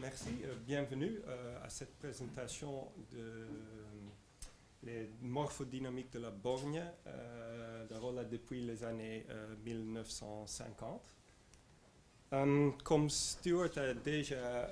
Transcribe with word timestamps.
merci. 0.00 0.28
Euh, 0.44 0.54
bienvenue 0.66 1.20
euh, 1.26 1.64
à 1.64 1.68
cette 1.68 1.96
présentation 1.98 2.88
de 3.12 3.46
les 4.82 5.10
morphodynamiques 5.20 6.12
de 6.12 6.20
la 6.20 6.30
borgne 6.30 6.82
euh, 7.06 7.86
de 7.86 7.94
Rolla 7.94 8.24
depuis 8.24 8.60
les 8.64 8.84
années 8.84 9.26
1950. 9.64 11.00
comme 12.84 13.10
Stuart 13.10 13.76
a 13.76 13.94
déjà 13.94 14.68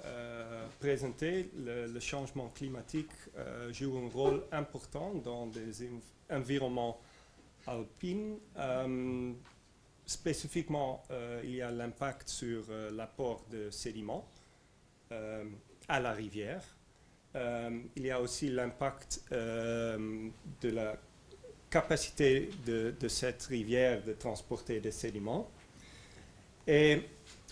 présenté, 0.79 1.51
le, 1.57 1.99
changement 1.99 2.51
climatique 2.51 3.11
joue 3.73 3.99
un 3.99 4.09
rôle 4.09 4.45
important 4.53 5.15
dans 5.15 5.47
des 5.49 5.91
environnements 6.31 7.01
alpines. 7.67 8.39
spécifiquement, 10.07 11.03
il 11.43 11.57
y 11.57 11.63
a 11.63 11.73
l'impact 11.73 12.29
sur 12.29 12.63
l'apport 12.93 13.45
de 13.51 13.71
sédiments 13.71 14.25
euh, 14.25 14.34
à 15.89 16.01
la 16.01 16.13
rivière. 16.13 16.63
Euh, 17.37 17.81
il 17.97 18.07
y 18.07 18.11
a 18.11 18.21
aussi 18.21 18.49
l'impact 18.49 19.23
euh, 19.33 20.29
de 20.61 20.71
la 20.71 20.97
capacité 21.69 22.51
de, 22.65 22.95
cette 23.09 23.43
rivière 23.45 24.03
de 24.05 24.13
transporter 24.13 24.79
des 24.79 24.93
sédiments. 24.93 25.51
Et 26.69 27.03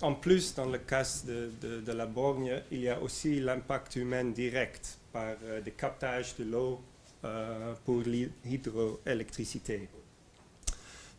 en 0.00 0.14
plus, 0.14 0.54
dans 0.54 0.66
le 0.66 0.78
cas 0.78 1.22
de, 1.26 1.92
la 1.92 2.06
borgne, 2.06 2.62
il 2.70 2.82
y 2.82 2.88
a 2.88 3.00
aussi 3.00 3.40
l'impact 3.40 3.96
humain 3.96 4.24
direct 4.24 4.98
par 5.12 5.34
des 5.64 5.72
captages 5.72 6.36
de 6.36 6.44
l'eau 6.44 6.80
pour 7.84 8.02
l'hydroélectricité. 8.02 9.88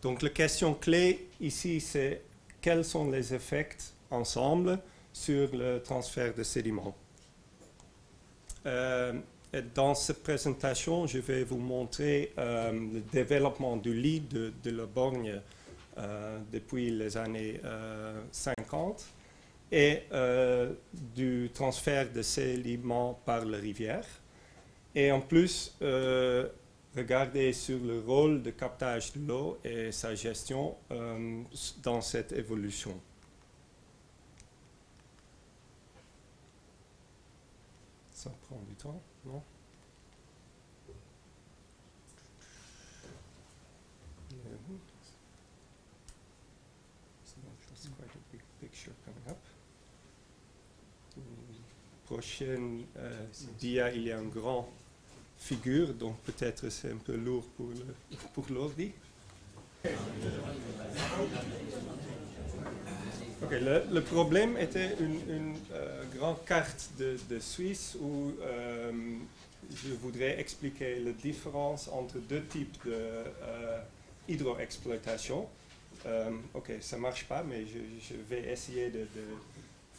Donc 0.01 0.21
la 0.21 0.29
question 0.29 0.73
clé 0.73 1.27
ici, 1.41 1.81
c'est 1.81 2.21
quels 2.61 2.85
sont 2.85 3.11
les 3.11 3.33
effets 3.33 3.69
ensemble 4.09 4.79
sur 5.13 5.55
le 5.55 5.79
transfert 5.81 6.33
de 6.33 6.43
sédiments. 6.43 6.95
Euh, 8.65 9.13
dans 9.75 9.93
cette 9.93 10.23
présentation, 10.23 11.05
je 11.05 11.19
vais 11.19 11.43
vous 11.43 11.57
montrer 11.57 12.33
euh, 12.37 12.71
le 12.71 13.01
développement 13.11 13.77
du 13.77 13.93
lit 13.93 14.21
de, 14.21 14.51
la 14.71 14.85
borgne 14.85 15.39
euh, 15.97 16.39
depuis 16.51 16.89
les 16.89 17.15
années 17.17 17.61
50 18.31 19.05
et 19.71 20.03
du 21.15 21.49
transfert 21.53 22.11
de 22.11 22.21
sédiments 22.21 23.19
par 23.25 23.45
la 23.45 23.57
rivière. 23.57 24.05
Et 24.93 25.11
en 25.11 25.19
plus, 25.21 25.75
regarder 26.95 27.53
sur 27.53 27.79
le 27.79 27.99
rôle 27.99 28.43
de 28.43 28.51
captage 28.51 29.13
de 29.13 29.27
l'eau 29.27 29.57
et 29.63 29.91
sa 29.91 30.13
gestion 30.13 30.75
dans 31.81 32.01
cette 32.01 32.33
évolution. 32.33 32.93
Ça 38.23 38.29
prend 38.47 38.55
du 38.69 38.73
temps, 38.75 39.01
non 39.25 39.43
Prochaine 52.05 52.85
euh, 52.95 53.25
dia, 53.59 53.93
il 53.93 54.03
y 54.03 54.11
a 54.13 54.21
une 54.21 54.29
grande 54.29 54.67
figure, 55.37 55.93
donc 55.93 56.17
peut-être 56.19 56.69
c'est 56.69 56.93
un 56.93 56.97
peu 56.97 57.17
lourd 57.17 57.43
pour 57.57 58.45
l'ordi. 58.49 58.93
Pour 59.83 59.83
le, 63.41 63.99
problème 64.01 64.57
était 64.57 64.95
une, 64.99 65.55
euh, 65.73 66.03
grande 66.15 66.43
carte 66.45 66.91
de, 66.97 67.39
Suisse 67.39 67.97
où 67.99 68.31
euh, 68.41 68.91
je 69.75 69.93
voudrais 69.93 70.39
expliquer 70.39 70.99
la 70.99 71.11
différence 71.11 71.87
entre 71.87 72.19
deux 72.19 72.43
types 72.43 72.77
de 72.85 72.91
euh, 72.93 73.81
hydroexploitation. 74.27 75.47
ok, 76.53 76.71
ça 76.81 76.97
marche 76.97 77.25
pas, 77.25 77.43
mais 77.43 77.65
je, 77.65 78.15
vais 78.29 78.51
essayer 78.51 78.89
de, 78.89 79.07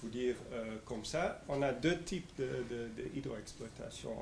vous 0.03 0.09
dire 0.09 0.37
comme 0.85 1.05
ça. 1.05 1.41
On 1.49 1.63
a 1.63 1.73
deux 1.73 1.99
types 2.01 2.31
de, 2.39 2.89
hydroexploitation. 3.15 4.17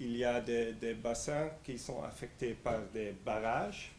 il 0.00 0.16
y 0.16 0.24
a 0.24 0.40
des, 0.40 0.72
des 0.72 0.94
bassins 0.94 1.50
qui 1.64 1.78
sont 1.78 2.02
affectés 2.02 2.54
par 2.54 2.80
des 2.94 3.14
barrages. 3.24 3.92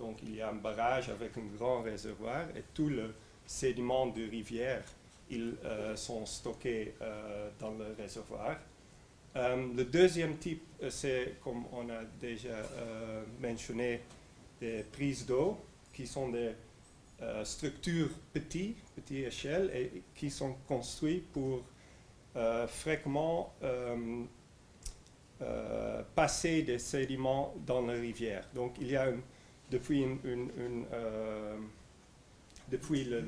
Donc 0.00 0.18
il 0.22 0.34
y 0.34 0.42
a 0.42 0.50
un 0.50 0.54
barrage 0.54 1.08
avec 1.08 1.36
un 1.36 1.56
grand 1.56 1.82
réservoir 1.82 2.48
et 2.56 2.64
tout 2.74 2.88
le 2.88 3.14
sédiments 3.46 4.06
de 4.06 4.28
rivière, 4.28 4.82
ils 5.30 5.54
euh, 5.64 5.96
sont 5.96 6.26
stockés 6.26 6.94
euh, 7.00 7.50
dans 7.58 7.72
le 7.72 7.94
réservoir. 7.98 8.56
Euh, 9.36 9.66
le 9.74 9.84
deuxième 9.84 10.36
type, 10.36 10.62
c'est, 10.90 11.34
comme 11.42 11.64
on 11.72 11.88
a 11.88 12.04
déjà 12.20 12.62
mentionné, 13.40 14.00
des 14.60 14.84
prises 14.92 15.26
d'eau, 15.26 15.58
qui 15.92 16.06
sont 16.06 16.28
des 16.28 16.52
structures 17.42 18.10
petites, 18.32 18.76
petite 18.94 19.26
échelle, 19.26 19.70
et 19.74 20.02
qui 20.14 20.30
sont 20.30 20.54
construites 20.68 21.26
pour 21.32 21.62
fréquemment 22.68 23.52
passer 26.14 26.62
des 26.62 26.78
sédiments 26.78 27.54
dans 27.66 27.84
la 27.84 27.94
rivière. 27.94 28.46
Donc 28.54 28.76
il 28.80 28.90
y 28.90 28.96
a 28.96 29.08
depuis 29.70 30.02
une, 30.02 30.86
depuis 32.70 33.04
la 33.04 33.18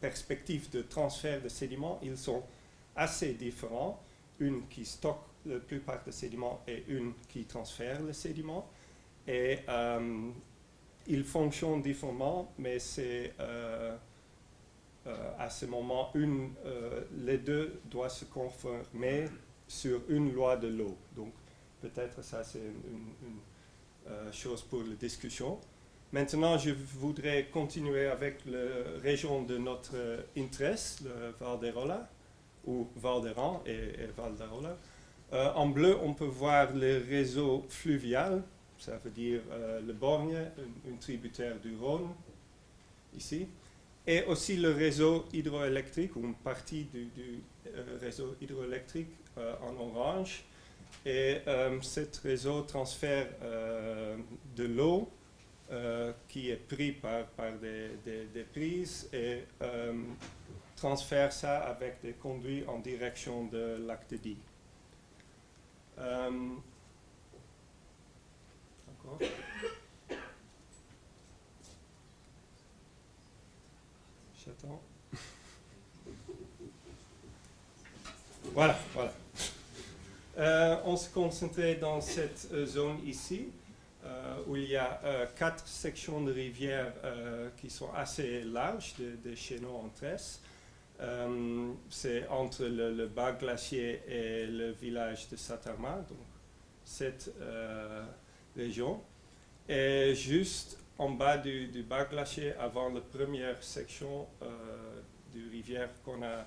perspective 0.00 0.70
de 0.70 0.82
transfert 0.82 1.42
de 1.42 1.48
sédiments, 1.48 1.98
ils 2.02 2.16
sont 2.16 2.42
assez 2.96 3.34
différents. 3.34 4.02
Une 4.38 4.66
qui 4.68 4.84
stocke 4.84 5.30
la 5.46 5.58
plupart 5.58 6.02
des 6.04 6.12
sédiments 6.12 6.62
et 6.66 6.84
une 6.88 7.12
qui 7.28 7.44
transfère 7.44 8.02
les 8.02 8.12
sédiments. 8.12 8.68
Et 9.26 9.58
euh, 9.68 10.30
ils 11.06 11.24
fonctionnent 11.24 11.82
différemment, 11.82 12.52
mais 12.58 12.78
c'est 12.78 13.34
euh, 13.40 13.96
euh, 15.06 15.32
à 15.38 15.48
ce 15.48 15.66
moment, 15.66 16.10
une, 16.14 16.52
les 17.18 17.38
deux 17.38 17.80
doivent 17.84 18.12
se 18.12 18.24
conformer 18.26 19.26
sur 19.66 20.02
une 20.08 20.32
loi 20.32 20.56
de 20.56 20.68
l'eau. 20.68 20.96
Donc 21.14 21.32
peut-être 21.80 22.22
ça 22.22 22.44
c'est 22.44 22.58
une, 22.58 23.14
une 23.26 24.32
chose 24.32 24.62
pour 24.62 24.82
la 24.82 24.94
discussion. 24.94 25.58
Maintenant, 26.12 26.58
je 26.58 26.70
voudrais 26.70 27.46
continuer 27.52 28.06
avec 28.06 28.44
la 28.44 28.98
région 29.00 29.44
de 29.44 29.56
notre 29.58 29.94
intérêt, 30.36 30.74
le 31.04 31.32
Val 31.38 31.60
d'Arola, 31.60 32.10
ou 32.66 32.88
Val 32.96 33.22
d'Aran 33.22 33.62
et, 33.64 34.06
Val 34.16 34.34
d'Arola. 34.34 34.76
Euh, 35.32 35.52
en 35.54 35.68
bleu, 35.68 35.96
on 36.02 36.12
peut 36.14 36.24
voir 36.24 36.72
le 36.74 37.00
réseau 37.08 37.64
fluvial, 37.68 38.42
ça 38.76 38.96
veut 38.96 39.12
dire 39.12 39.40
euh, 39.52 39.80
le 39.86 39.92
Borgne, 39.92 40.50
une, 40.84 40.98
tributaire 40.98 41.60
du 41.60 41.76
Rhône, 41.76 42.08
ici, 43.16 43.46
et 44.04 44.24
aussi 44.24 44.56
le 44.56 44.72
réseau 44.72 45.26
hydroélectrique, 45.32 46.16
ou 46.16 46.24
une 46.24 46.34
partie 46.34 46.88
du, 46.92 47.08
euh, 47.68 47.98
réseau 48.00 48.34
hydroélectrique 48.40 49.12
en 49.36 49.76
orange. 49.80 50.42
Et 51.06 51.36
ce 51.82 52.00
réseau 52.24 52.62
transfère 52.62 53.28
de 54.56 54.64
l'eau 54.64 55.08
euh, 55.08 55.19
qui 56.28 56.50
est 56.50 56.56
pris 56.56 56.92
par, 56.92 57.26
des, 57.60 58.46
prises 58.52 59.08
et 59.12 59.44
euh, 59.62 59.92
transfère 60.74 61.32
ça 61.32 61.60
avec 61.60 62.00
des 62.02 62.12
conduits 62.12 62.64
en 62.66 62.78
direction 62.78 63.44
de 63.44 63.78
l'acte 63.86 64.14
dit. 64.14 64.36
Euh. 65.98 66.30
J'attends. 74.44 74.80
Voilà, 78.52 78.76
voilà. 78.92 80.82
on 80.84 80.96
se 80.96 81.08
concentrait 81.10 81.76
dans 81.76 82.00
cette 82.00 82.48
zone 82.66 82.98
ici. 83.06 83.50
Euh, 84.02 84.42
où 84.46 84.56
il 84.56 84.64
y 84.64 84.76
a 84.76 84.98
euh, 85.04 85.26
quatre 85.36 85.66
sections 85.66 86.22
de 86.22 86.32
rivières 86.32 86.94
euh, 87.04 87.50
qui 87.58 87.68
sont 87.68 87.92
assez 87.92 88.42
larges, 88.44 88.94
des 88.96 89.58
de 89.58 89.66
en 89.66 89.90
tresse. 89.90 90.40
c'est 91.90 92.26
entre 92.28 92.64
le, 92.64 93.06
bas 93.06 93.32
glacier 93.32 94.00
et 94.08 94.46
le 94.46 94.70
village 94.72 95.28
de 95.28 95.36
Satarma, 95.36 95.96
donc 96.08 96.18
cette 96.84 97.30
région. 98.56 99.02
Et 99.68 100.14
juste 100.14 100.78
en 100.98 101.10
bas 101.10 101.38
du, 101.38 101.84
bas 101.88 102.04
glacier, 102.04 102.54
avant 102.54 102.88
la 102.90 103.00
première 103.00 103.62
section 103.62 104.26
de 105.34 105.50
rivière 105.50 105.90
qu'on 106.04 106.22
a 106.22 106.46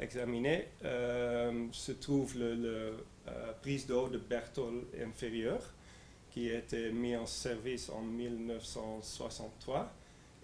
examinée, 0.00 0.68
se 0.82 1.92
trouve 1.92 2.36
la 2.38 3.52
prise 3.62 3.86
d'eau 3.86 4.08
de 4.08 4.18
Berthold 4.18 4.84
inférieur 5.00 5.60
qui 6.34 6.50
a 6.50 6.58
été 6.58 6.90
mis 6.90 7.14
en 7.14 7.26
service 7.26 7.88
en 7.88 8.02
1963. 8.02 9.90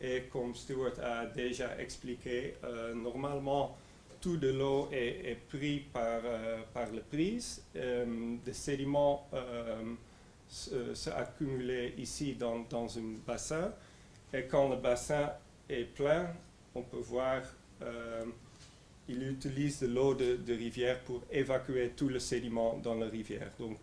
Et 0.00 0.22
comme 0.32 0.54
Stuart 0.54 0.92
a 1.02 1.26
déjà 1.26 1.76
expliqué, 1.78 2.54
euh, 2.64 2.94
normalement, 2.94 3.76
tout 4.20 4.36
de 4.36 4.48
l'eau 4.48 4.88
est, 4.92 5.36
pris 5.48 5.80
par, 5.80 6.20
par 6.72 6.90
le 6.90 7.00
prise. 7.00 7.62
des 7.74 8.52
sédiments 8.52 9.26
s'accumulent 10.48 11.94
ici 11.96 12.34
dans, 12.34 12.60
dans 12.68 12.98
un 12.98 13.14
bassin. 13.26 13.72
Et 14.34 14.44
quand 14.44 14.68
le 14.68 14.76
bassin 14.76 15.32
est 15.70 15.84
plein, 15.84 16.28
on 16.74 16.82
peut 16.82 16.98
voir 16.98 17.42
il 19.10 19.28
utilise 19.28 19.80
de 19.80 19.88
l'eau 19.88 20.14
de, 20.14 20.38
rivière 20.54 21.00
pour 21.00 21.22
évacuer 21.30 21.90
tout 21.96 22.08
le 22.08 22.18
sédiment 22.18 22.78
dans 22.82 22.94
la 22.94 23.06
rivière. 23.06 23.50
Donc, 23.58 23.76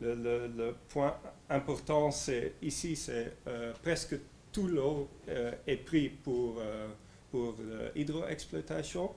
le, 0.00 0.74
point 0.88 1.16
important, 1.48 2.10
c'est 2.10 2.54
ici, 2.62 2.96
c'est 2.96 3.36
euh, 3.46 3.72
presque 3.82 4.16
tout 4.52 4.66
l'eau 4.66 5.08
euh, 5.28 5.52
est 5.66 5.76
pris 5.76 6.08
pour, 6.08 6.56
euh, 6.58 6.88
pour 7.30 7.56
l'hydroexploitation, 7.94 9.10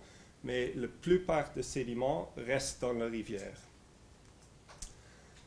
mais 0.43 0.73
la 0.75 0.87
plupart 0.87 1.51
des 1.53 1.63
sédiments 1.63 2.31
restent 2.37 2.81
dans 2.81 2.93
la 2.93 3.05
rivière. 3.05 3.57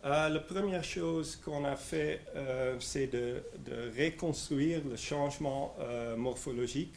la 0.02 0.40
première 0.40 0.84
chose 0.84 1.36
qu'on 1.36 1.64
a 1.64 1.76
fait, 1.76 2.20
c'est 2.80 3.08
de, 3.08 3.42
de, 3.64 3.90
reconstruire 3.96 4.80
le 4.88 4.96
changement 4.96 5.74
morphologique 6.16 6.94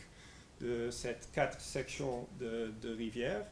de 0.61 0.89
ces 0.91 1.15
quatre 1.33 1.59
sections 1.59 2.27
de, 2.39 2.71
de 2.81 2.95
rivière. 2.95 3.45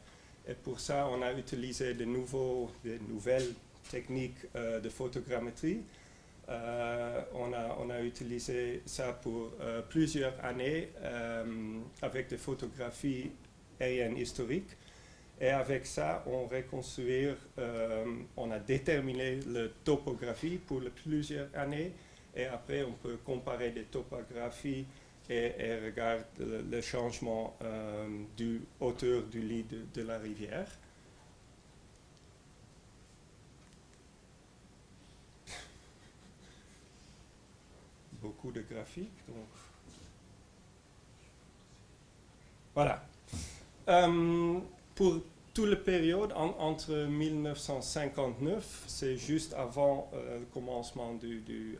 Et 0.48 0.54
pour 0.54 0.80
ça, 0.80 1.08
on 1.08 1.20
a 1.22 1.32
utilisé 1.34 1.92
de, 1.94 2.04
nouveaux, 2.06 2.70
de 2.84 2.98
nouvelles 3.08 3.52
techniques 3.88 4.46
euh, 4.56 4.80
de 4.80 4.88
photogrammétrie. 4.88 5.80
Euh, 6.48 7.20
on, 7.34 7.90
a, 7.90 8.00
utilisé 8.00 8.82
ça 8.86 9.12
pour 9.12 9.52
euh, 9.60 9.82
plusieurs 9.82 10.32
années 10.42 10.88
avec 12.00 12.28
des 12.28 12.38
photographies 12.38 13.30
aériennes 13.80 14.16
historiques. 14.16 14.76
Et 15.40 15.50
avec 15.50 15.86
ça, 15.86 16.24
on 16.26 16.48
on 18.36 18.50
a 18.50 18.58
déterminé 18.58 19.38
la 19.46 19.68
topographie 19.84 20.58
pour 20.58 20.80
plusieurs 21.02 21.48
années. 21.54 21.92
Et 22.34 22.46
après, 22.46 22.82
on 22.82 22.92
peut 22.92 23.18
comparer 23.24 23.70
des 23.70 23.84
topographies 23.84 24.84
et, 25.30 25.78
regarde 25.84 26.24
le, 26.38 26.80
changement 26.80 27.56
euh, 27.62 28.06
du 28.36 28.62
hauteur 28.80 29.22
du 29.24 29.40
lit 29.40 29.64
de, 29.94 30.02
la 30.02 30.18
rivière. 30.18 30.68
Beaucoup 38.28 38.52
de 38.52 38.60
graphiques. 38.60 39.24
Voilà. 42.74 43.02
Euh, 43.88 44.58
pour 44.94 45.22
toute 45.54 45.70
la 45.70 45.76
période 45.76 46.34
entre 46.36 47.06
1959, 47.06 48.84
c'est 48.86 49.16
juste 49.16 49.54
avant 49.54 50.10
euh, 50.12 50.40
le 50.40 50.44
commencement 50.52 51.14
du, 51.14 51.40
du 51.40 51.78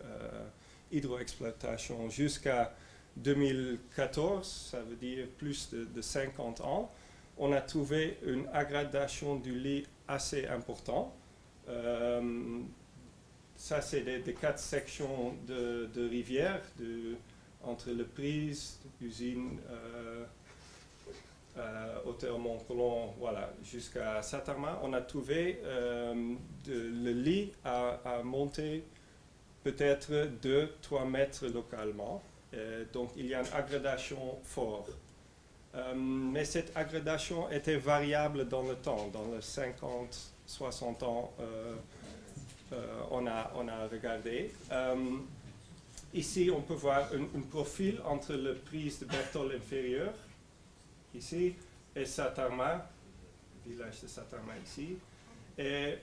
hydroexploitation, 0.90 2.08
jusqu'à 2.08 2.74
2014, 3.18 4.70
ça 4.70 4.80
veut 4.80 4.96
dire 4.96 5.26
plus 5.36 5.68
de, 5.74 6.00
50 6.00 6.62
ans, 6.62 6.90
on 7.36 7.52
a 7.52 7.60
trouvé 7.60 8.18
une 8.24 8.46
aggradation 8.54 9.36
du 9.36 9.52
lit 9.52 9.86
assez 10.08 10.46
importante. 10.46 11.12
Ça, 13.58 13.82
c'est 13.82 14.02
des, 14.02 14.34
quatre 14.34 14.60
sections 14.60 15.34
de, 15.46 16.08
rivière, 16.08 16.62
entre 17.64 17.90
le 17.90 18.04
Prise, 18.04 18.78
l'usine 19.00 19.58
euh, 19.68 20.24
euh, 21.58 22.38
Mont-Colomb, 22.38 23.14
voilà, 23.18 23.52
jusqu'à 23.64 24.22
Satarma. 24.22 24.80
On 24.84 24.92
a 24.92 25.00
trouvé 25.00 25.60
euh, 25.64 26.34
le 26.68 27.10
lit 27.10 27.52
à, 27.64 28.22
monter 28.22 28.84
peut-être 29.64 30.28
2-3 30.40 31.08
mètres 31.08 31.46
localement. 31.48 32.22
Euh, 32.54 32.84
donc 32.92 33.10
il 33.16 33.26
y 33.26 33.34
a 33.34 33.40
une 33.40 33.52
aggradation 33.52 34.38
forte. 34.44 34.90
Euh, 35.74 35.94
mais 35.96 36.44
cette 36.44 36.74
aggradation 36.76 37.50
était 37.50 37.76
variable 37.76 38.46
dans 38.48 38.62
le 38.62 38.76
temps. 38.76 39.08
Dans 39.12 39.34
les 39.34 39.42
50, 39.42 40.16
60 40.46 41.02
ans, 41.02 41.32
on, 43.10 43.26
a, 43.26 43.52
on 43.56 43.68
a 43.68 43.86
regardé. 43.86 44.50
ici, 46.12 46.50
on 46.54 46.60
peut 46.62 46.74
voir 46.74 47.08
un, 47.12 47.40
profil 47.42 48.00
entre 48.04 48.34
le 48.34 48.54
prise 48.54 49.00
de 49.00 49.06
Bertol 49.06 49.52
inférieur, 49.56 50.12
ici, 51.14 51.54
et 51.96 52.04
Satarma, 52.04 52.90
village 53.66 54.02
de 54.02 54.06
Satarma 54.06 54.52
ici. 54.64 54.96
Et 55.58 55.94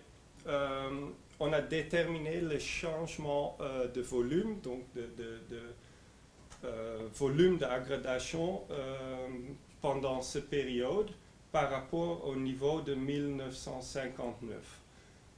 on 1.39 1.53
a 1.53 1.61
déterminé 1.61 2.41
le 2.41 2.59
changement 2.59 3.57
de 3.93 4.01
volume, 4.01 4.59
donc 4.61 4.83
de, 4.93 5.07
euh, 6.65 7.07
volume 7.13 7.57
d'aggradation 7.57 8.63
euh, 8.71 9.27
pendant 9.81 10.21
cette 10.21 10.49
période 10.49 11.11
par 11.51 11.69
rapport 11.69 12.25
au 12.27 12.35
niveau 12.35 12.81
de 12.81 12.95
1959. 12.95 14.84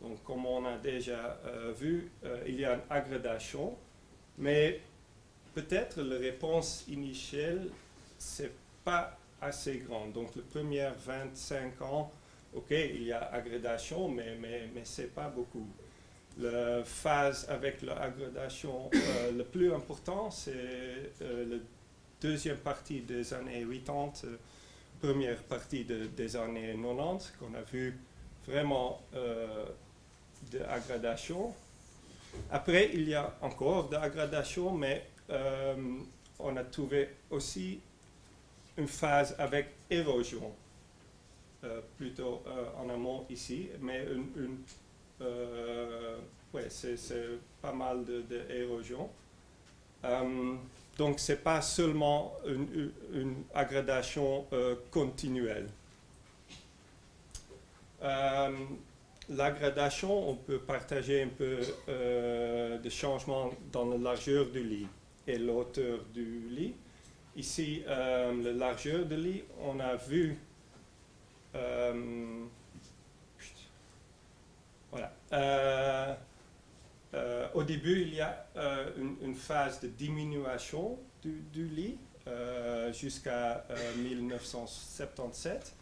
Donc, 0.02 0.24
comme 0.24 0.46
on 0.46 0.66
a 0.66 0.78
déjà 0.78 1.40
euh, 1.46 1.74
vu, 1.76 2.12
il 2.46 2.60
y 2.60 2.66
a 2.66 2.76
une 2.76 2.82
aggradation, 2.90 3.76
mais 4.38 4.80
peut-être 5.56 6.02
la 6.02 6.18
réponse 6.18 6.86
initiale, 6.88 7.68
c'est 8.18 8.52
pas 8.84 9.18
assez 9.42 9.80
grande. 9.80 10.14
Donc, 10.14 10.36
les 10.36 10.44
premiers 10.44 10.92
25 11.06 11.82
ans, 11.82 12.12
ok, 12.54 12.72
il 12.72 13.04
y 13.04 13.12
a 13.12 13.30
aggradation, 13.32 14.08
mais, 14.08 14.36
mais, 14.40 14.70
mais 14.74 14.86
ce 14.86 15.04
pas 15.04 15.30
beaucoup. 15.30 15.68
La 16.40 16.84
phase 16.84 17.48
avec 17.50 17.82
l'aggradation 17.82 18.90
euh, 18.94 19.32
le 19.32 19.44
plus 19.44 19.74
important, 19.74 20.30
c'est 20.30 20.54
euh, 21.22 21.46
la 21.50 21.58
deuxième 22.22 22.58
partie 22.58 23.02
des 23.02 23.34
années 23.34 23.66
80, 23.66 24.12
euh, 24.26 24.38
première 25.02 25.42
partie 25.44 25.84
des 25.84 26.36
années 26.36 26.76
90, 26.80 27.34
qu'on 27.40 27.54
a 27.56 27.62
vu 27.62 27.98
vraiment 28.48 29.02
de. 30.51 30.60
Après, 32.51 32.92
il 32.94 33.07
y 33.07 33.16
a 33.16 33.36
encore 33.42 33.89
de 33.89 33.95
mais 34.78 35.06
on 36.39 36.56
a 36.56 36.63
trouvé 36.63 37.10
aussi 37.30 37.80
une 38.78 38.88
phase 38.88 39.36
avec 39.39 39.68
érosion, 39.89 40.51
plutôt 41.98 42.44
en 42.78 42.89
amont 42.89 43.25
ici, 43.30 43.69
mais 43.81 44.06
euh, 45.21 46.18
c'est 46.69 47.40
pas 47.62 47.71
mal 47.71 48.04
d'érosion. 48.28 49.09
De, 50.04 50.07
euh, 50.07 50.56
donc, 50.97 51.19
ce 51.19 51.31
n'est 51.31 51.38
pas 51.38 51.62
seulement 51.62 52.33
une, 52.45 52.92
une 53.14 53.44
aggradation 53.54 54.45
euh, 54.54 54.76
continuelle. 54.92 55.69
L'aggradation, 59.30 60.30
on 60.30 60.36
peut 60.36 60.60
partager 60.60 61.24
un 61.24 61.28
peu 61.28 61.60
de 61.88 62.90
changements 62.90 63.52
dans 63.72 63.86
la 63.86 63.98
largeur 63.98 64.46
du 64.48 64.64
lit 64.64 64.88
et 65.28 65.38
l'auteur 65.38 66.00
du 66.14 66.48
lit. 66.50 66.76
Ici, 67.36 67.84
la 67.86 68.31
largeur 68.34 69.06
du 69.06 69.18
lit, 69.18 69.44
on 69.62 69.80
a 69.80 69.96
vu 69.96 70.38
voilà. 74.92 75.12
Euh, 75.34 76.16
euh, 77.14 77.48
au 77.54 77.64
début, 77.64 78.02
il 78.02 78.16
y 78.16 78.22
a 78.22 78.48
euh, 78.56 78.90
une, 79.22 79.36
phase 79.36 79.80
de 79.81 79.88
diminution 79.88 80.98
du, 81.22 81.68
lit 81.68 81.98
jusqu'à 82.94 83.66
1977. 83.98 85.74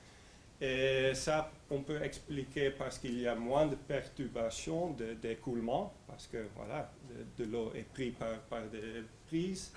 Et 0.62 1.12
ça, 1.14 1.52
on 1.70 1.82
peut 1.82 2.02
expliquer 2.04 2.70
parce 2.72 3.00
qu'il 3.00 3.20
y 3.20 3.28
a 3.28 3.36
moins 3.36 3.66
de 3.66 3.76
perturbations 3.76 4.96
d'écoulement, 5.22 5.94
parce 6.08 6.28
que 6.28 6.46
voilà, 6.56 6.92
de, 7.38 7.46
l'eau 7.46 7.72
est 7.76 7.88
prise 7.94 8.14
par, 8.50 8.62
des 8.72 9.04
prises. 9.28 9.72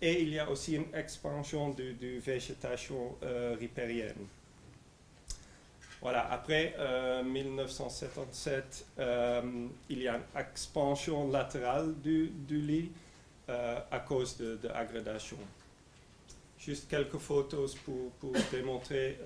et 0.00 0.22
il 0.22 0.28
y 0.28 0.38
a 0.38 0.48
aussi 0.48 0.76
une 0.76 0.94
expansion 0.94 1.70
de, 1.70 1.92
de 1.92 2.18
végétation 2.20 3.16
ripérienne. 3.58 4.26
Voilà, 6.02 6.28
après 6.32 6.74
1977, 7.24 8.86
euh, 8.98 9.02
euh, 9.02 9.68
il 9.88 10.02
y 10.02 10.08
a 10.08 10.16
une 10.16 10.40
expansion 10.40 11.30
latérale 11.30 11.94
du, 12.02 12.32
lit 12.48 12.90
euh, 13.48 13.78
à 13.88 14.00
cause 14.00 14.36
de, 14.36 14.56
de 14.56 14.68
Juste 16.64 16.88
quelques 16.88 17.18
photos 17.18 17.74
pour, 17.74 18.12
pour 18.20 18.32
démontrer 18.52 19.18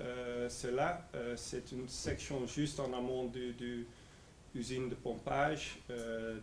cela. 0.49 1.07
C'est 1.37 1.71
une 1.73 1.87
section 1.89 2.47
juste 2.47 2.81
en 2.81 2.93
amont 2.95 3.27
de 3.27 3.85
l'usine 4.55 4.89
de 4.89 4.95
pompage, 4.95 5.77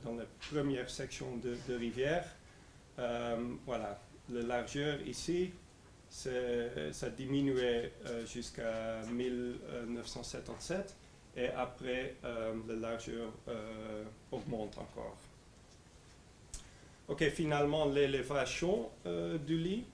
dans 0.03 0.13
la 0.15 0.25
première 0.51 0.89
section 0.89 1.35
de 1.37 1.73
rivière. 1.73 2.25
voilà, 3.65 3.99
la 4.29 4.41
largeur 4.41 5.01
ici, 5.07 5.51
ça 6.09 7.09
diminuait 7.17 7.91
jusqu'à 8.31 9.01
1977 9.11 10.95
et 11.37 11.47
après 11.47 12.15
la 12.23 12.75
largeur 12.75 13.31
augmente 14.31 14.77
encore. 14.77 15.17
Ok, 17.07 17.27
finalement 17.31 17.85
l'élévation 17.85 18.89
du 19.47 19.57
lit. 19.57 19.85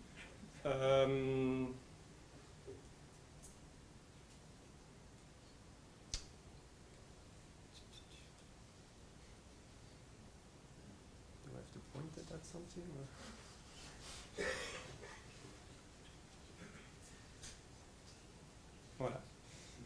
Voilà. 19.00 19.22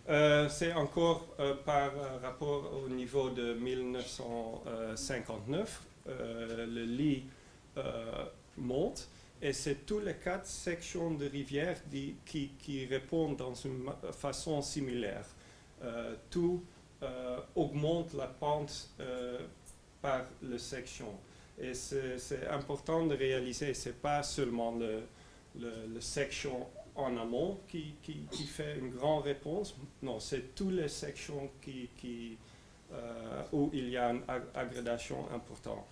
Euh, 0.10 0.50
c'est 0.50 0.74
encore 0.74 1.28
euh, 1.40 1.56
par 1.56 1.92
rapport 2.22 2.70
au 2.84 2.90
niveau 2.90 3.30
de 3.30 3.54
1959, 3.54 5.82
euh, 6.08 6.66
le 6.66 6.84
lit 6.84 7.24
monte 8.58 9.08
et 9.44 9.52
c'est 9.54 9.86
tous 9.86 10.00
les 10.00 10.16
quatre 10.16 10.48
sections 10.48 11.12
de 11.12 11.28
rivière 11.28 11.78
qui, 12.26 12.86
répondent 12.90 13.36
dans 13.36 13.54
une 13.54 13.92
façon 14.14 14.62
similaire. 14.62 15.26
tout 16.30 16.64
augmente 17.56 18.14
la 18.14 18.28
pente 18.28 18.90
par 20.02 20.22
la 20.42 20.58
section. 20.58 21.14
Et 21.60 21.74
c'est 21.74 22.48
important 22.50 23.06
de 23.06 23.16
réaliser, 23.16 23.74
ce 23.74 23.90
n'est 23.90 23.96
pas 23.96 24.24
seulement 24.24 24.74
le, 24.76 26.00
section 26.00 26.66
en 26.96 27.18
amont 27.18 27.60
qui, 27.68 27.96
qui, 28.02 28.46
fait 28.46 28.78
une 28.78 28.92
grande 28.92 29.24
réponse, 29.24 29.76
non, 30.02 30.20
c'est 30.20 30.56
toutes 30.56 30.74
les 30.74 30.88
sections 30.88 31.50
qui, 31.62 32.38
euh, 32.92 33.44
où 33.52 33.70
il 33.74 33.90
y 33.90 33.98
a 33.98 34.12
une 34.12 34.22
aggradation 34.54 35.26
importante. 35.34 35.86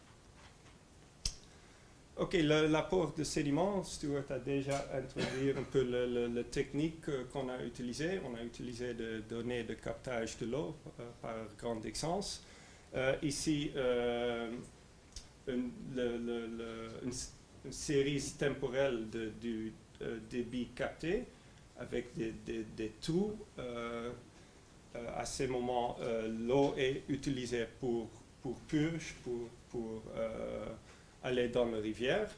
Ok, 2.17 2.33
l'apport 2.33 3.13
de 3.17 3.23
sédiments, 3.23 3.83
Stuart 3.83 4.29
a 4.29 4.37
déjà 4.39 4.85
introduit 4.93 5.51
un 5.51 5.63
peu 5.63 5.81
la 6.27 6.43
technique 6.43 7.05
qu'on 7.31 7.49
a 7.49 7.63
utilisée. 7.63 8.19
On 8.25 8.35
a 8.35 8.43
utilisé 8.43 8.93
des 8.93 9.21
données 9.21 9.63
de 9.63 9.73
captage 9.73 10.37
de 10.37 10.45
l'eau 10.45 10.75
euh, 10.99 11.03
par 11.21 11.35
grande 11.57 11.81
distance. 11.81 12.43
Euh, 12.93 13.15
ici, 13.23 13.71
une, 15.47 15.71
série 17.69 18.21
temporelle 18.37 19.07
du 19.39 19.73
euh, 20.01 20.17
débit 20.29 20.67
capté 20.75 21.25
avec 21.79 22.13
des, 22.15 22.33
des. 22.43 22.91
Euh, 23.59 24.11
euh, 24.95 25.07
à 25.15 25.25
ce 25.25 25.43
moment, 25.43 25.97
l'eau 26.27 26.73
est 26.77 27.03
utilisée 27.07 27.67
pour, 27.79 28.09
pour 28.41 28.55
purge, 28.61 29.15
pour, 29.23 29.47
pour 29.69 30.03
aller 31.23 31.49
dans 31.49 31.65
la 31.65 31.77
rivière. 31.77 32.29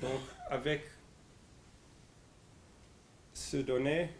Donc, 0.00 0.20
avec 0.48 0.82
ce 3.32 3.58
données, 3.58 4.10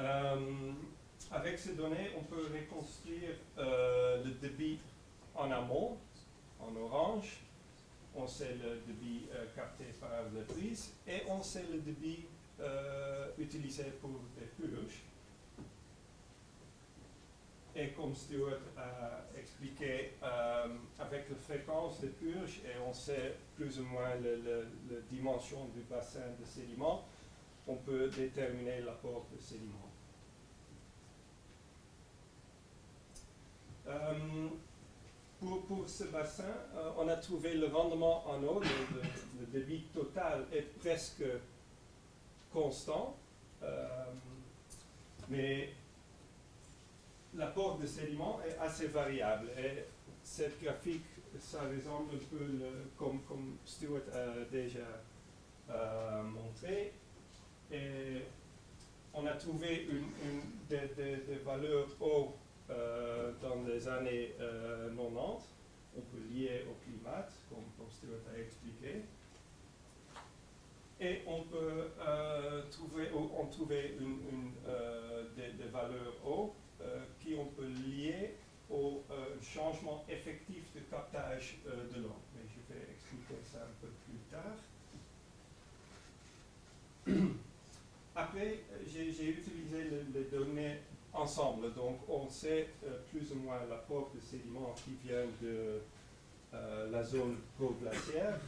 Euh, 0.00 0.72
avec 1.32 1.58
ces 1.58 1.74
données, 1.74 2.10
on 2.16 2.22
peut 2.22 2.46
reconstruire 2.54 3.34
euh, 3.58 4.22
le 4.24 4.30
débit 4.30 4.78
en 5.34 5.50
amont, 5.50 5.96
en 6.60 6.74
orange. 6.76 7.40
On 8.20 8.26
sait 8.26 8.56
le 8.62 8.80
débit 8.84 9.26
euh, 9.32 9.46
capté 9.54 9.84
par 10.00 10.10
la 10.10 10.42
prise 10.42 10.94
et 11.06 11.22
on 11.28 11.40
sait 11.42 11.64
le 11.72 11.78
débit 11.78 12.26
utilisé 13.38 13.84
pour 14.00 14.10
des 14.36 14.46
purges. 14.46 15.02
Et 17.76 17.90
comme 17.90 18.12
Stuart 18.16 18.58
a 18.76 19.22
expliqué, 19.38 20.14
avec 20.98 21.30
la 21.30 21.36
fréquence 21.36 22.00
de 22.00 22.08
purge, 22.08 22.58
et 22.64 22.76
on 22.84 22.92
sait 22.92 23.36
plus 23.54 23.78
ou 23.78 23.84
moins 23.84 24.16
la 24.16 25.00
dimension 25.08 25.66
du 25.66 25.82
bassin 25.82 26.26
de 26.40 26.44
sédiments, 26.44 27.04
on 27.68 27.76
peut 27.76 28.08
déterminer 28.08 28.80
l'apport 28.80 29.24
de 29.32 29.40
sédiments. 29.40 29.88
Euh, 35.42 35.46
pour, 35.46 35.62
pour, 35.66 35.88
ce 35.88 36.04
bassin, 36.04 36.44
euh, 36.76 36.90
on 36.98 37.08
a 37.08 37.16
trouvé 37.16 37.54
le 37.54 37.66
rendement 37.66 38.28
en 38.28 38.42
eau, 38.42 38.60
le, 38.60 39.46
débit 39.46 39.84
total 39.94 40.46
est 40.52 40.62
presque 40.80 41.24
constant, 42.52 43.16
euh, 43.62 43.86
mais 45.28 45.70
l'apport 47.34 47.78
de 47.78 47.86
sédiments 47.86 48.40
est 48.46 48.58
assez 48.58 48.88
variable. 48.88 49.48
Et 49.58 49.84
cette 50.22 50.62
graphique, 50.62 51.04
ça 51.38 51.60
ressemble 51.60 52.14
un 52.14 52.36
peu 52.36 52.46
comme, 52.96 53.22
comme 53.22 53.56
Stuart 53.64 54.02
a 54.12 54.44
déjà 54.50 54.86
montré. 56.24 56.92
Et 57.70 58.22
on 59.14 59.26
a 59.26 59.32
trouvé 59.32 59.86
une, 59.90 60.40
des, 60.68 60.88
des 60.96 61.36
valeurs 61.44 61.86
hautes 62.00 62.34
euh, 62.34 62.47
dans 62.68 63.62
les 63.66 63.88
années 63.88 64.34
90. 64.36 64.40
Euh, 64.40 64.90
on 65.96 66.00
peut 66.00 66.22
lier 66.30 66.64
au 66.70 66.74
climat, 66.84 67.26
comme, 67.48 67.64
comme 67.76 67.88
a 68.32 68.38
expliqué. 68.38 69.02
Et 71.00 71.22
on 71.26 71.42
peut 71.44 71.90
euh, 72.00 72.62
trouver, 72.70 73.08
on 73.14 73.46
trouver 73.46 73.96
des, 75.36 75.68
valeurs 75.72 76.14
hautes 76.24 76.52
qui 77.20 77.34
on 77.38 77.46
peut 77.46 77.66
lier 77.66 78.34
au 78.70 79.02
changement 79.42 80.04
effectif 80.08 80.64
de 80.74 80.80
captage 80.90 81.58
de 81.64 82.02
l'eau. 82.02 82.16
Mais 82.34 82.42
je 82.46 82.74
vais 82.74 82.82
expliquer 82.92 83.40
ça 83.44 83.58
un 83.58 83.74
peu 83.80 83.88
plus 84.04 84.20
tard. 84.30 84.58
Après, 88.16 88.58
j'ai 88.84 89.08
utilisé 89.08 89.84
les 90.12 90.24
données 90.24 90.78
Donc 91.36 91.98
on 92.08 92.28
sait 92.30 92.68
euh, 92.84 92.98
plus 93.10 93.32
ou 93.32 93.36
moins 93.36 93.60
l'apport 93.68 94.10
de 94.14 94.20
sédiments 94.20 94.74
qui 94.82 94.92
vient 95.06 95.26
de 95.42 95.80
euh, 96.54 96.90
la 96.90 97.02
zone 97.04 97.36
pro-glaciaire 97.58 98.38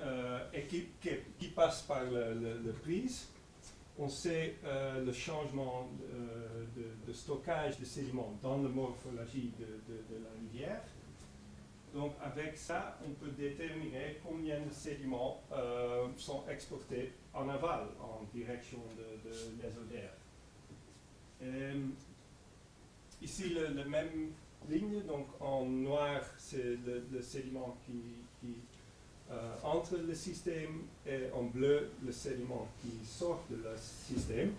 euh, 0.00 0.38
et 0.52 0.62
qui, 0.66 0.86
qui, 1.38 1.48
passe 1.48 1.82
par 1.82 2.04
le, 2.04 2.72
prise. 2.82 3.26
On 3.98 4.08
sait 4.08 4.54
le 4.64 5.12
changement 5.12 5.88
de, 7.06 7.12
stockage 7.12 7.78
de 7.78 7.84
sédiments 7.84 8.34
dans 8.42 8.62
la 8.62 8.68
morphologie 8.68 9.52
de, 9.58 10.16
la 10.22 10.30
rivière. 10.40 10.82
Donc 11.92 12.12
avec 12.22 12.56
ça, 12.56 12.98
on 13.06 13.10
peut 13.10 13.30
déterminer 13.30 14.18
combien 14.24 14.60
de 14.60 14.70
sédiments 14.70 15.42
sont 16.16 16.44
exportés 16.48 17.12
en 17.34 17.48
aval, 17.48 17.88
en 18.00 18.22
direction 18.32 18.78
de, 18.96 19.28
de 19.28 19.34
euh, 21.42 21.74
ici, 23.22 23.54
la 23.54 23.84
même 23.84 24.30
ligne, 24.68 25.02
donc 25.06 25.26
en 25.40 25.64
noir, 25.64 26.20
c'est 26.38 26.78
le, 26.86 27.22
sédiment 27.22 27.76
qui, 27.84 28.00
qui 28.40 28.54
euh, 29.30 29.54
entre 29.62 29.96
le 29.96 30.14
système 30.14 30.82
et 31.06 31.30
en 31.34 31.44
bleu, 31.44 31.90
le 32.04 32.12
sédiment 32.12 32.68
qui 32.80 33.04
sort 33.06 33.42
de 33.50 33.56
le 33.56 33.76
système. 33.76 34.52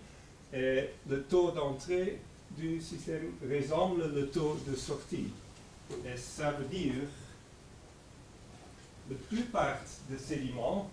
Et 0.52 0.90
le 1.08 1.22
taux 1.24 1.50
d'entrée 1.50 2.20
du 2.56 2.80
système 2.80 3.32
ressemble 3.42 4.12
le 4.14 4.28
taux 4.28 4.56
de 4.66 4.76
sortie. 4.76 5.28
Et 6.04 6.16
ça 6.16 6.52
veut 6.52 6.66
dire 6.66 6.94
que 9.08 9.14
la 9.14 9.18
plupart 9.28 9.78
des 10.08 10.18
sédiments 10.18 10.90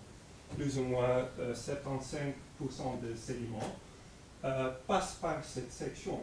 plus 0.56 0.78
ou 0.78 0.84
moins 0.84 1.24
75% 1.38 2.32
euh, 2.60 3.08
des 3.08 3.16
sédiments, 3.16 3.76
euh, 4.44 4.70
passent 4.86 5.18
par 5.20 5.42
cette 5.42 5.72
section. 5.72 6.20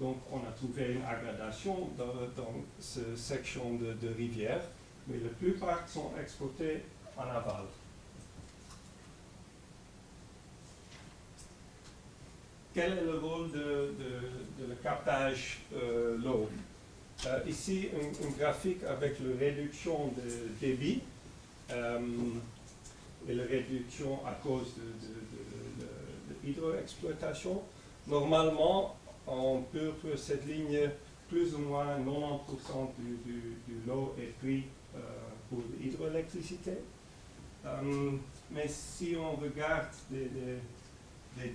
Donc 0.00 0.16
on 0.32 0.38
a 0.38 0.50
trouvé 0.56 0.94
une 0.94 1.04
aggradation 1.04 1.90
dans, 1.96 2.44
cette 2.80 3.16
section 3.16 3.74
de, 3.74 4.08
rivière, 4.08 4.62
mais 5.06 5.18
la 5.22 5.30
plupart 5.30 5.88
sont 5.88 6.10
exportés 6.20 6.82
en 7.16 7.22
aval. 7.22 7.64
Quel 12.74 12.98
est 12.98 13.04
le 13.04 13.18
rôle 13.18 13.52
de, 13.52 13.94
le 14.66 14.74
captage 14.82 15.60
euh, 15.74 16.16
l'eau? 16.18 16.48
Ici, 17.46 17.88
un, 17.94 18.42
graphique 18.42 18.82
avec 18.82 19.20
la 19.20 19.38
réduction 19.38 20.08
de 20.16 20.48
débit 20.60 21.02
et 23.28 23.34
la 23.34 23.44
réduction 23.44 24.18
à 24.26 24.32
cause 24.42 24.74
de, 24.76 26.48
hydroexploitation. 26.48 27.62
Normalement, 28.08 28.96
on 29.26 29.62
peut 29.72 29.92
pour 30.00 30.18
cette 30.18 30.46
ligne, 30.46 30.90
plus 31.28 31.54
ou 31.54 31.58
moins 31.58 31.98
90% 31.98 32.90
du, 32.98 33.16
du, 33.24 33.40
du, 33.68 33.86
lot 33.86 34.14
est 34.18 34.36
pris 34.38 34.64
euh, 34.96 34.98
pour 35.48 35.62
l'hydroélectricité. 35.80 36.72
Euh, 37.64 38.10
mais 38.50 38.66
si 38.66 39.14
on 39.16 39.36
regarde 39.36 39.86
des, 40.10 40.28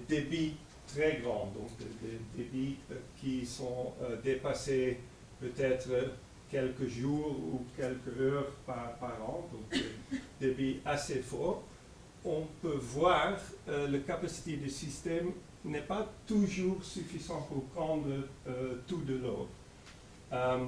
débits 0.07 0.55
très 0.87 1.17
grands, 1.17 1.51
donc 1.53 1.69
des, 1.77 2.43
débits 2.43 2.77
euh, 2.91 2.95
qui 3.19 3.45
sont 3.45 3.91
dépassés 4.23 4.99
peut-être 5.41 5.89
quelques 6.49 6.87
jours 6.87 7.31
ou 7.31 7.65
quelques 7.75 8.19
heures 8.19 8.51
par, 8.65 8.97
an, 9.27 9.47
donc 9.51 9.81
des 10.39 10.47
débits 10.47 10.79
assez 10.85 11.19
forts, 11.19 11.63
on 12.25 12.43
peut 12.61 12.79
voir 12.79 13.37
euh, 13.67 13.87
la 13.87 13.99
capacité 13.99 14.57
du 14.57 14.69
système 14.69 15.31
n'est 15.63 15.81
pas 15.81 16.07
toujours 16.25 16.83
suffisant 16.83 17.41
pour 17.41 17.63
prendre 17.65 18.07
euh, 18.47 18.75
tout 18.87 19.01
de 19.01 19.15
l'eau. 19.15 19.47
Euh, 20.31 20.65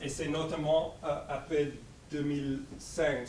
et 0.00 0.08
c'est 0.08 0.28
notamment 0.28 0.94
après 1.02 1.72
2005, 2.10 3.26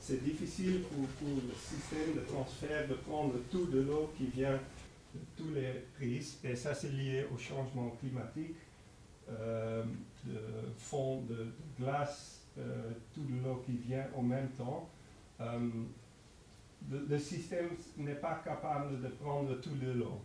c'est 0.00 0.22
difficile 0.22 0.82
pour, 0.82 1.28
le 1.28 1.54
système 1.54 2.14
de 2.14 2.20
transfert 2.20 2.86
de 2.88 2.94
prendre 2.94 3.34
tout 3.50 3.66
de 3.66 3.80
l'eau 3.80 4.12
qui 4.16 4.26
vient 4.26 4.60
tous 5.36 5.50
les 5.54 5.84
prises, 5.96 6.38
et 6.44 6.56
ça 6.56 6.74
c'est 6.74 6.90
lié 6.90 7.26
au 7.32 7.38
changement 7.38 7.90
climatique 8.00 8.56
de 10.26 10.34
fond 10.76 11.22
de, 11.22 11.46
glace, 11.78 12.40
euh, 12.58 12.92
tout 13.12 13.24
l'eau 13.42 13.62
qui 13.66 13.72
vient 13.72 14.06
en 14.14 14.22
même 14.22 14.48
temps. 14.50 14.88
Euh, 15.40 15.68
le, 16.90 17.18
système 17.18 17.70
n'est 17.96 18.14
pas 18.14 18.42
capable 18.44 19.00
de 19.00 19.08
prendre 19.08 19.54
tout 19.60 19.74
de 19.74 19.92
l'eau. 19.92 20.20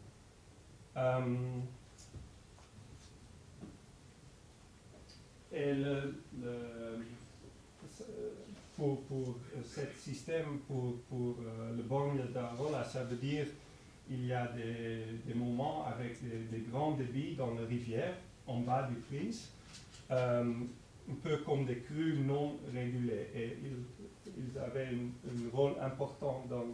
Euh, 0.98 1.60
et 5.52 5.74
le, 5.74 6.20
pour, 8.76 9.02
pour 9.04 9.38
ce 9.64 9.82
système, 9.98 10.60
pour, 10.68 10.98
pour 11.10 11.38
le 11.76 11.82
borgne 11.82 12.22
d'Arola, 12.32 12.84
ça 12.84 13.04
veut 13.04 13.18
dire 13.18 13.48
il 14.10 14.26
y 14.26 14.34
a 14.34 14.48
des, 14.48 15.34
moments 15.34 15.86
avec 15.86 16.18
des, 16.22 16.60
grands 16.72 16.92
débits 16.92 17.36
dans 17.36 17.54
la 17.54 17.66
rivière, 17.66 18.16
en 18.48 18.62
bas 18.62 18.90
du 18.90 18.96
prise, 18.96 19.52
euh, 20.12 20.44
un 21.10 21.16
peu 21.24 21.38
comme 21.38 21.66
des 21.66 21.80
crues 21.80 22.18
non 22.26 22.58
régulées. 22.74 23.28
Et 23.36 23.58
ils, 24.38 24.58
avaient 24.58 24.88
un, 24.88 25.56
rôle 25.56 25.74
important 25.82 26.44
dans, 26.50 26.66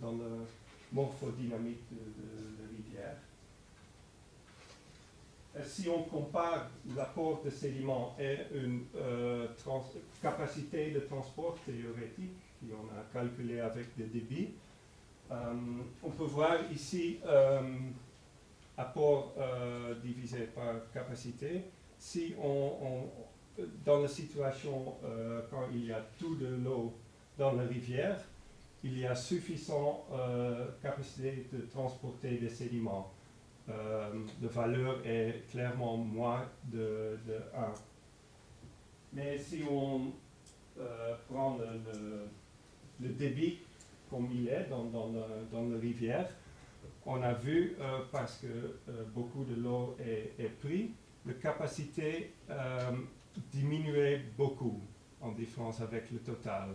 dans, 0.00 0.12
le, 0.12 0.46
morphodynamique 0.92 1.84
de, 1.92 2.62
la 2.62 2.68
rivière. 2.76 3.16
si 5.64 5.88
on 5.88 6.02
compare 6.02 6.68
l'apport 6.96 7.42
de 7.44 7.50
sédiments 7.50 8.16
et 8.18 8.38
une 8.54 8.84
euh, 8.96 9.46
capacité 10.20 10.90
de 10.90 11.00
transport 11.00 11.56
théorétique, 11.64 12.32
qu'on 12.60 12.88
a 12.88 13.04
calculé 13.12 13.60
avec 13.60 13.96
des 13.96 14.04
débits, 14.04 14.50
on 15.30 16.10
peut 16.10 16.24
voir 16.24 16.56
ici 16.72 17.18
apport 18.76 19.34
divisé 20.02 20.48
par 20.54 20.90
capacité 20.92 21.64
si 22.00 22.34
on, 22.42 23.04
dans 23.84 24.00
la 24.00 24.08
situation 24.08 24.94
euh, 25.04 25.42
quand 25.50 25.66
il 25.72 25.84
y 25.84 25.92
a 25.92 26.00
tout 26.18 26.34
de 26.36 26.46
l'eau 26.46 26.94
dans 27.38 27.52
la 27.52 27.64
rivière, 27.64 28.18
il 28.82 28.98
y 28.98 29.06
a 29.06 29.14
suffisant 29.14 30.06
euh, 30.12 30.66
capacité 30.82 31.46
de 31.52 31.60
transporter 31.66 32.38
des 32.38 32.48
sédiments. 32.48 33.12
Euh, 33.68 34.10
la 34.40 34.48
valeur 34.48 35.06
est 35.06 35.44
clairement 35.50 35.98
moins 35.98 36.48
de, 36.64 37.18
1. 37.54 37.74
Mais 39.12 39.38
si 39.38 39.62
on 39.70 40.12
euh, 40.78 41.14
prend 41.28 41.58
le, 41.58 43.08
débit 43.10 43.58
comme 44.10 44.28
il 44.32 44.48
est 44.48 44.66
dans, 44.68 44.84
dans, 44.84 45.12
la 45.12 45.78
rivière, 45.78 46.28
on 47.06 47.22
a 47.22 47.32
vu, 47.32 47.76
parce 48.12 48.38
que 48.38 48.76
beaucoup 49.14 49.44
de 49.44 49.54
l'eau 49.54 49.96
est, 50.00 50.34
est 50.38 50.48
prise, 50.48 50.90
la 51.26 51.34
capacité 51.34 52.32
euh, 52.48 52.92
diminuait 53.52 54.22
beaucoup 54.36 54.80
en 55.20 55.32
différence 55.32 55.80
avec 55.80 56.10
le 56.10 56.18
total. 56.18 56.70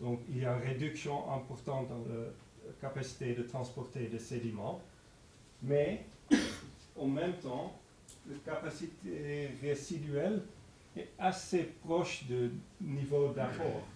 Donc 0.00 0.20
il 0.28 0.38
y 0.38 0.44
a 0.44 0.54
une 0.54 0.62
réduction 0.62 1.32
importante 1.32 1.88
dans 1.88 2.04
la 2.12 2.72
capacité 2.80 3.34
de 3.34 3.42
transporter 3.42 4.06
des 4.06 4.18
sédiments, 4.18 4.80
mais 5.62 6.04
en 6.96 7.06
même 7.06 7.34
temps, 7.34 7.78
la 8.28 8.36
capacité 8.44 9.50
résiduelle 9.62 10.42
est 10.94 11.08
assez 11.18 11.64
proche 11.84 12.24
du 12.24 12.50
niveau 12.80 13.32
d'apport. 13.32 13.86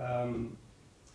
Euh, 0.00 0.32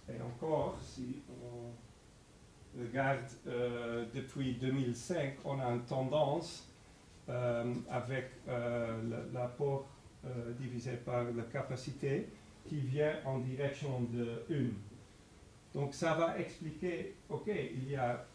et 0.09 0.21
encore, 0.21 0.77
si 0.81 1.21
on 1.29 2.81
regarde 2.81 3.25
euh, 3.47 4.05
depuis 4.13 4.55
2005, 4.55 5.37
on 5.43 5.59
a 5.59 5.65
une 5.65 5.83
tendance 5.83 6.67
euh, 7.29 7.73
avec 7.89 8.31
euh, 8.47 9.23
l'apport 9.33 9.87
divisé 10.59 10.97
par 11.05 11.23
la 11.23 11.43
capacité 11.43 12.27
qui 12.67 12.81
vient 12.81 13.13
en 13.23 13.39
direction 13.39 14.01
de 14.11 14.43
1. 14.51 14.71
Donc 15.73 15.93
ça 15.93 16.15
va 16.15 16.37
expliquer, 16.37 17.15
ok, 17.29 17.47
il 17.47 17.89
y 17.89 17.95
a 17.95 18.25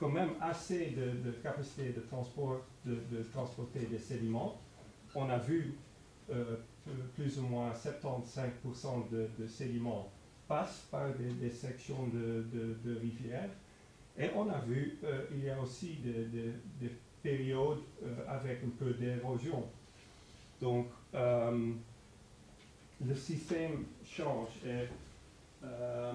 quand 0.00 0.08
même 0.08 0.30
assez 0.40 0.96
de, 0.96 1.30
capacité 1.42 1.90
de 1.90 2.00
transport, 2.00 2.62
de, 2.84 3.22
transporter 3.32 3.86
des 3.86 3.98
sédiments. 3.98 4.60
On 5.14 5.28
a 5.30 5.38
vu 5.38 5.74
plus 7.14 7.38
ou 7.38 7.42
moins 7.42 7.70
75% 7.70 9.08
de, 9.12 9.46
sédiments 9.46 10.10
passent 10.52 10.86
par 10.90 11.08
des, 11.14 11.50
sections 11.50 12.08
de, 12.08 12.98
rivières. 13.00 13.50
Et 14.18 14.28
on 14.36 14.48
a 14.50 14.60
vu, 14.60 14.98
il 15.32 15.44
y 15.44 15.50
a 15.50 15.58
aussi 15.58 15.96
des 16.04 16.90
période 17.22 17.78
euh, 18.02 18.14
avec 18.28 18.58
un 18.64 18.70
peu 18.78 18.92
d'érosion. 18.94 19.64
Donc, 20.60 20.86
euh, 21.14 21.72
le 23.04 23.14
système 23.14 23.84
change. 24.04 24.48
Et, 24.66 24.88
euh, 25.64 26.12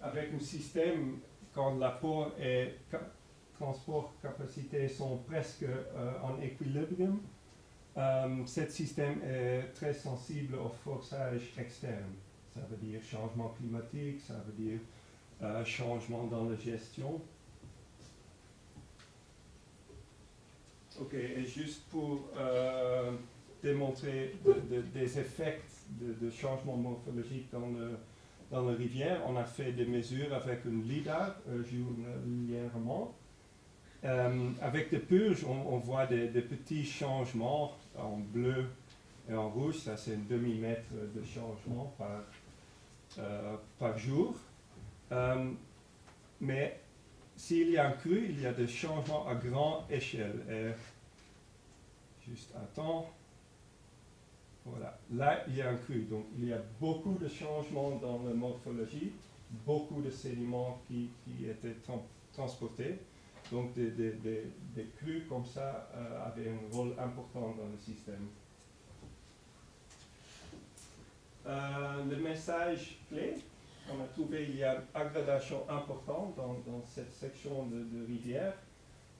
avec 0.00 0.32
un 0.34 0.40
système, 0.40 1.18
quand 1.52 1.78
l'apport 1.78 2.32
et 2.40 2.74
transport 3.58 4.12
capacité 4.20 4.88
sont 4.88 5.18
presque 5.28 5.66
en 6.22 6.40
équilibre, 6.40 7.18
ce 8.46 8.66
système 8.68 9.20
est 9.22 9.72
très 9.74 9.92
sensible 9.94 10.56
aux 10.56 10.70
forçages 10.70 11.52
externes. 11.56 12.14
Ça 12.54 12.60
veut 12.70 12.76
dire 12.76 13.00
changement 13.02 13.54
climatique, 13.58 14.20
ça 14.20 14.34
veut 14.46 14.64
dire 14.64 14.78
changement 15.64 16.24
dans 16.26 16.48
la 16.48 16.56
gestion. 16.56 17.20
Ok, 21.00 21.14
et 21.14 21.46
juste 21.46 21.84
pour 21.90 22.28
euh, 22.36 23.12
démontrer 23.62 24.34
des 24.94 25.18
effets 25.18 25.60
de, 25.90 26.30
changement 26.30 26.76
morphologique 26.76 27.50
dans, 27.50 27.68
le, 27.70 27.96
dans 28.50 28.68
la 28.68 28.76
rivière, 28.76 29.20
on 29.26 29.36
a 29.36 29.44
fait 29.44 29.72
des 29.72 29.86
mesures 29.86 30.34
avec 30.34 30.64
une 30.66 30.82
LIDAR 30.82 31.36
euh, 31.48 31.62
journalièrement. 31.64 33.14
Euh, 34.04 34.50
avec 34.60 34.90
des 34.90 34.98
purges, 34.98 35.44
on, 35.44 35.78
voit 35.78 36.06
des, 36.06 36.28
petits 36.28 36.84
changements 36.84 37.72
en 37.96 38.18
bleu 38.18 38.66
et 39.30 39.34
en 39.34 39.48
rouge, 39.48 39.76
ça 39.76 39.96
c'est 39.96 40.14
un 40.14 40.24
demi-mètre 40.28 40.92
de 40.92 41.22
changement 41.24 41.94
par, 41.96 42.24
par 43.78 43.98
jour. 43.98 44.34
mais 46.40 46.80
s'il 47.36 47.70
y 47.70 47.78
a 47.78 47.88
un 47.88 47.92
cru, 47.92 48.26
il 48.28 48.40
y 48.40 48.46
a 48.46 48.52
des 48.52 48.68
changements 48.68 49.26
à 49.26 49.34
grande 49.34 49.84
échelle. 49.90 50.44
Et 50.50 50.70
juste 52.28 52.54
attends. 52.54 53.10
Voilà, 54.64 54.96
là 55.12 55.44
il 55.48 55.56
y 55.56 55.62
a 55.62 55.70
un 55.70 55.76
cru. 55.76 56.02
Donc 56.02 56.26
il 56.38 56.48
y 56.48 56.52
a 56.52 56.62
beaucoup 56.80 57.16
de 57.20 57.28
changements 57.28 57.96
dans 57.96 58.22
la 58.22 58.32
morphologie, 58.32 59.12
beaucoup 59.66 60.00
de 60.02 60.10
sédiments 60.10 60.80
qui, 60.86 61.10
étaient 61.44 61.76
transportés. 62.32 62.98
Donc 63.50 63.74
des, 63.74 63.90
des, 63.90 64.12
des, 64.12 64.86
crues 64.96 65.26
comme 65.28 65.44
ça 65.44 65.90
euh, 65.94 66.26
avaient 66.26 66.48
un 66.48 66.74
rôle 66.74 66.94
important 66.98 67.54
dans 67.58 67.68
le 67.70 67.78
système. 67.78 68.28
Euh, 71.46 72.04
le 72.08 72.16
message 72.16 72.98
clé, 73.08 73.34
on 73.90 74.00
a 74.02 74.06
trouvé 74.06 74.46
qu'il 74.46 74.58
y 74.58 74.64
a 74.64 74.82
aggradation 74.94 75.64
importante 75.68 76.36
dans, 76.36 76.82
cette 76.86 77.12
section 77.12 77.66
de, 77.66 78.06
rivière, 78.06 78.54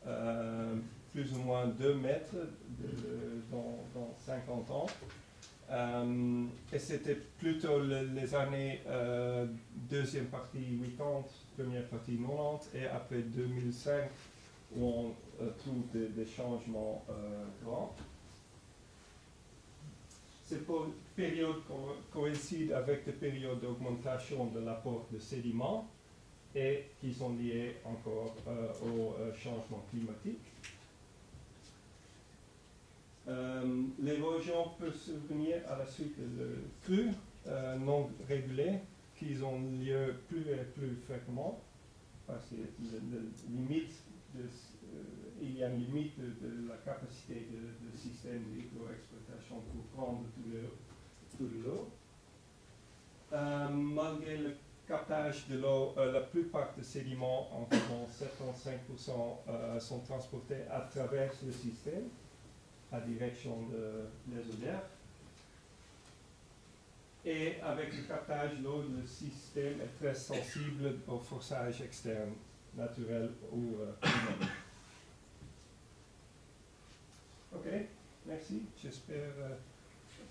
euh, 0.06 0.74
plus 1.12 1.32
ou 1.34 1.38
moins 1.38 1.66
2 1.66 1.94
mètres 1.94 2.36
dans, 3.50 4.14
50 4.24 4.70
ans. 4.70 4.86
Euh, 5.70 6.44
et 6.72 6.78
c'était 6.78 7.16
plutôt 7.38 7.80
les 7.82 8.34
années 8.34 8.82
deuxième 9.90 10.26
partie 10.26 10.78
80, 10.98 11.24
première 11.56 11.86
partie 11.88 12.18
90 12.18 12.70
et 12.74 12.86
après 12.86 13.22
2005 13.22 14.10
où 14.76 14.86
on 14.86 15.14
trouve 15.58 15.82
des, 15.92 16.26
changements 16.26 17.04
grands. 17.64 17.94
Cette 20.52 20.66
période 21.16 21.62
coïncide 22.12 22.72
avec 22.72 23.06
des 23.06 23.12
périodes 23.12 23.60
d'augmentation 23.60 24.44
de 24.48 24.60
l'apport 24.60 25.06
de 25.10 25.18
sédiments 25.18 25.88
et 26.54 26.84
qui 27.00 27.14
sont 27.14 27.34
liées 27.36 27.76
encore 27.86 28.34
au 28.82 29.14
changement 29.34 29.82
climatique. 29.90 30.42
Euh, 33.28 33.82
l'érosion 33.98 34.72
peut 34.78 34.92
survenir 34.92 35.62
à 35.70 35.78
la 35.78 35.86
suite 35.86 36.18
de 36.18 36.56
crues 36.82 37.12
euh, 37.46 37.76
non 37.76 38.10
régulées 38.28 38.80
qui 39.16 39.34
ont 39.42 39.58
lieu 39.80 40.16
plus 40.28 40.42
et 40.50 40.64
plus 40.74 40.98
fréquemment 41.06 41.60
parce 42.26 42.44
qu'il 42.48 42.66
limite 43.48 43.94
euh, 44.36 44.42
il 45.42 45.58
y 45.58 45.64
a 45.64 45.68
une 45.68 45.80
limite 45.80 46.18
de, 46.18 46.68
la 46.68 46.76
capacité 46.76 47.48
du 47.80 47.98
système 47.98 48.44
d'hydroexploitation 48.44 49.56
pour 49.72 49.84
prendre 49.96 50.24
tout 51.36 51.48
l'eau. 51.64 51.90
malgré 53.32 54.38
le 54.38 54.54
captage 54.86 55.48
de 55.48 55.58
l'eau, 55.58 55.94
la 55.96 56.20
plupart 56.20 56.72
des 56.76 56.84
sédiments, 56.84 57.48
environ 57.52 58.06
75%, 58.06 59.80
sont 59.80 60.00
transportés 60.00 60.62
à 60.70 60.80
travers 60.82 61.32
le 61.44 61.52
système 61.52 62.08
à 62.92 63.00
direction 63.00 63.68
de 63.68 64.04
l'ESODER. 64.30 64.78
Et 67.24 67.60
avec 67.62 67.96
le 67.96 68.02
captage 68.02 68.58
d'eau, 68.60 68.82
le 68.82 69.06
système 69.06 69.80
est 69.80 69.98
très 69.98 70.14
sensible 70.14 70.96
au 71.08 71.18
forçage 71.18 71.80
externe, 71.80 72.32
naturel 72.76 73.30
ou 73.52 73.76
euh, 73.80 73.92
Ok, 77.64 77.72
merci. 78.26 78.62
J'espère 78.82 79.30
euh, 79.38 79.54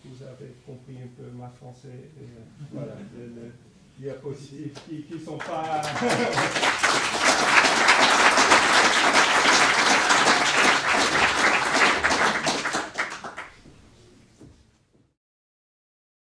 que 0.04 0.10
vous 0.10 0.22
avez 0.24 0.52
compris 0.66 0.98
un 0.98 1.08
peu 1.16 1.30
ma 1.32 1.48
français 1.48 1.88
et 1.88 2.24
euh, 2.24 2.66
voilà, 2.74 2.96
les, 3.16 3.52
diapositives 3.98 4.74
qui 4.86 5.06
ne 5.14 5.20
sont 5.20 5.38
pas. 5.38 5.82